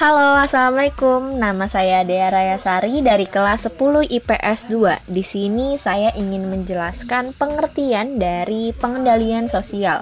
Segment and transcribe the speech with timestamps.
[0.00, 1.36] Halo, Assalamualaikum.
[1.36, 4.96] Nama saya Dea Rayasari dari kelas 10 IPS 2.
[5.12, 10.00] Di sini saya ingin menjelaskan pengertian dari pengendalian sosial.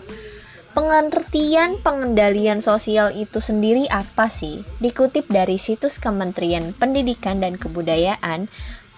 [0.70, 4.62] Pengertian pengendalian sosial itu sendiri apa sih?
[4.78, 8.46] Dikutip dari situs Kementerian Pendidikan dan Kebudayaan,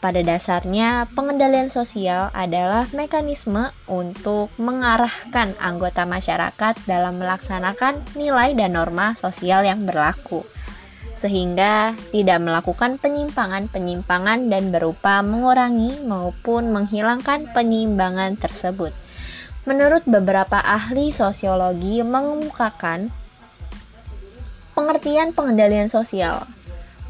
[0.04, 9.16] pada dasarnya pengendalian sosial adalah mekanisme untuk mengarahkan anggota masyarakat dalam melaksanakan nilai dan norma
[9.16, 10.44] sosial yang berlaku
[11.20, 18.96] sehingga tidak melakukan penyimpangan-penyimpangan dan berupa mengurangi maupun menghilangkan penyimbangan tersebut.
[19.68, 23.12] Menurut beberapa ahli sosiologi mengemukakan
[24.72, 26.48] pengertian pengendalian sosial.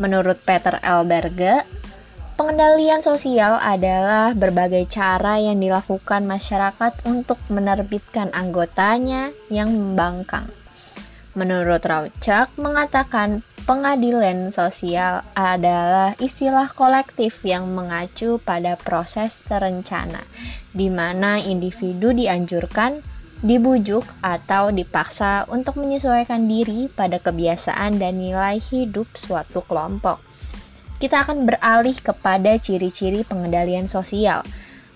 [0.03, 1.07] Menurut Peter L.
[1.07, 1.63] Berge,
[2.35, 10.51] pengendalian sosial adalah berbagai cara yang dilakukan masyarakat untuk menerbitkan anggotanya yang membangkang.
[11.39, 20.27] Menurut Rauchak mengatakan pengadilan sosial adalah istilah kolektif yang mengacu pada proses terencana,
[20.75, 22.99] di mana individu dianjurkan,
[23.47, 30.19] dibujuk, atau dipaksa untuk menyesuaikan diri pada kebiasaan dan nilai hidup suatu kelompok.
[30.99, 34.43] Kita akan beralih kepada ciri-ciri pengendalian sosial.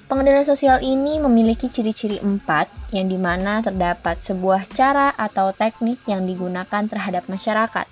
[0.04, 6.28] Pengendalian sosial ini memiliki ciri-ciri empat, yang di mana terdapat sebuah cara atau teknik yang
[6.28, 7.88] digunakan terhadap masyarakat,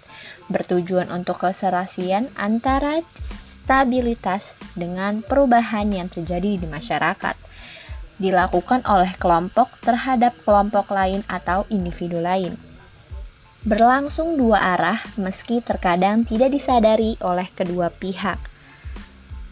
[0.53, 7.33] bertujuan untuk keserasian antara stabilitas dengan perubahan yang terjadi di masyarakat,
[8.21, 12.61] dilakukan oleh kelompok terhadap kelompok lain atau individu lain.
[13.65, 18.52] Berlangsung dua arah, meski terkadang tidak disadari oleh kedua pihak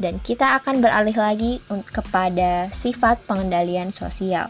[0.00, 1.52] dan kita akan beralih lagi
[1.92, 4.48] kepada sifat pengendalian sosial.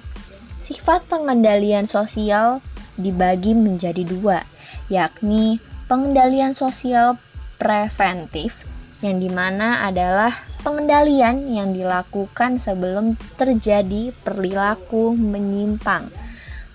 [0.63, 2.63] Sifat pengendalian sosial
[2.95, 4.47] dibagi menjadi dua,
[4.87, 5.59] yakni
[5.91, 7.19] pengendalian sosial
[7.59, 8.55] preventif
[9.03, 10.31] yang di mana adalah
[10.61, 16.13] pengendalian yang dilakukan sebelum terjadi perilaku menyimpang.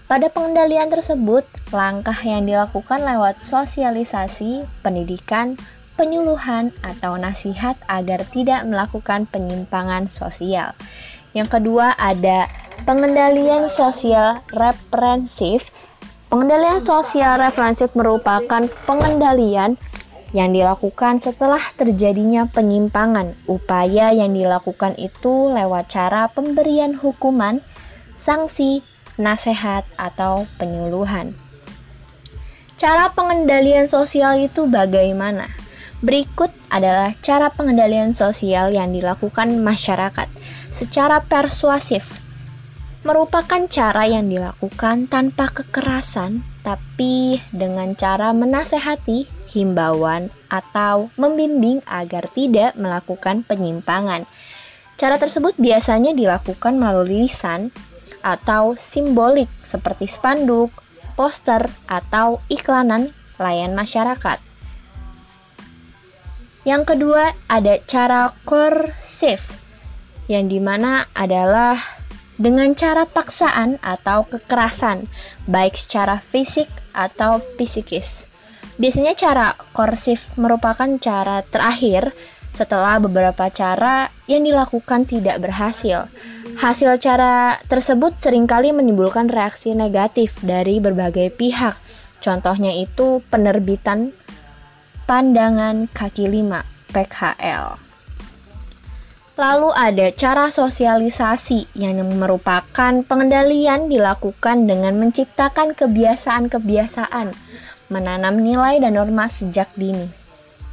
[0.06, 5.58] Pada pengendalian tersebut, langkah yang dilakukan lewat sosialisasi, pendidikan,
[5.96, 10.76] penyuluhan atau nasihat agar tidak melakukan penyimpangan sosial.
[11.36, 12.48] Yang kedua ada
[12.88, 15.72] pengendalian sosial referensif.
[16.32, 19.80] Pengendalian sosial referensif merupakan pengendalian
[20.36, 23.36] yang dilakukan setelah terjadinya penyimpangan.
[23.48, 27.64] Upaya yang dilakukan itu lewat cara pemberian hukuman,
[28.20, 28.84] sanksi,
[29.16, 31.32] nasihat, atau penyuluhan.
[32.76, 35.48] Cara pengendalian sosial itu bagaimana?
[36.04, 40.28] Berikut adalah cara pengendalian sosial yang dilakukan masyarakat
[40.76, 42.04] secara persuasif.
[43.06, 52.74] Merupakan cara yang dilakukan tanpa kekerasan, tapi dengan cara menasehati, himbauan, atau membimbing agar tidak
[52.76, 54.26] melakukan penyimpangan.
[54.98, 57.70] Cara tersebut biasanya dilakukan melalui lisan
[58.26, 60.74] atau simbolik seperti spanduk,
[61.14, 64.55] poster, atau iklanan layan masyarakat.
[66.66, 69.38] Yang kedua ada cara korsif
[70.26, 71.78] yang di mana adalah
[72.42, 75.06] dengan cara paksaan atau kekerasan,
[75.46, 78.26] baik secara fisik atau psikis.
[78.76, 82.12] Biasanya cara korsif merupakan cara terakhir
[82.52, 86.10] setelah beberapa cara yang dilakukan tidak berhasil.
[86.58, 91.78] Hasil cara tersebut sering kali menimbulkan reaksi negatif dari berbagai pihak.
[92.24, 94.16] Contohnya itu penerbitan
[95.06, 97.78] pandangan kaki lima PKL.
[99.36, 107.36] Lalu ada cara sosialisasi yang merupakan pengendalian dilakukan dengan menciptakan kebiasaan-kebiasaan,
[107.94, 110.10] menanam nilai dan norma sejak dini.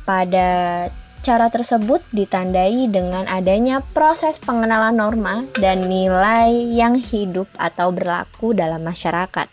[0.09, 0.87] Pada
[1.27, 8.83] cara tersebut ditandai dengan adanya proses pengenalan norma dan nilai yang hidup atau berlaku dalam
[8.83, 9.51] masyarakat.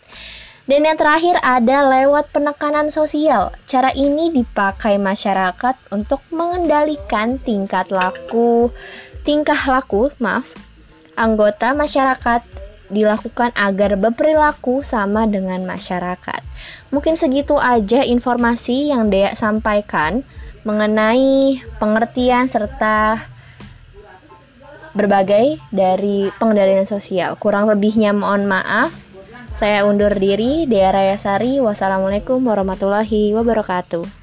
[0.68, 3.50] Dan yang terakhir ada lewat penekanan sosial.
[3.66, 8.70] Cara ini dipakai masyarakat untuk mengendalikan tingkat laku,
[9.24, 10.46] tingkah laku, maaf,
[11.16, 12.44] anggota masyarakat
[12.90, 16.42] dilakukan agar berperilaku sama dengan masyarakat.
[16.90, 20.26] Mungkin segitu aja informasi yang Dea sampaikan
[20.66, 23.22] mengenai pengertian serta
[24.92, 27.38] berbagai dari pengendalian sosial.
[27.38, 28.90] Kurang lebihnya mohon maaf.
[29.60, 31.60] Saya undur diri, Dea Rayasari.
[31.60, 34.19] Wassalamualaikum warahmatullahi wabarakatuh.